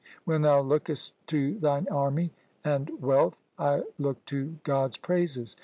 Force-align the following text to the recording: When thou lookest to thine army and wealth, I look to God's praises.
When 0.25 0.41
thou 0.41 0.61
lookest 0.61 1.13
to 1.27 1.59
thine 1.59 1.87
army 1.91 2.33
and 2.63 2.89
wealth, 2.99 3.37
I 3.59 3.83
look 3.99 4.25
to 4.33 4.57
God's 4.63 4.97
praises. 4.97 5.55